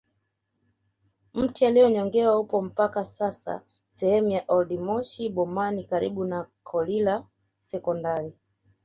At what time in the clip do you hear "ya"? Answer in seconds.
4.29-4.43